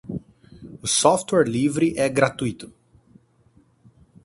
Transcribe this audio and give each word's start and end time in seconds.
O 0.81 0.87
software 0.87 1.45
livre 1.47 1.93
é 1.95 2.09
gratuito. 2.09 2.73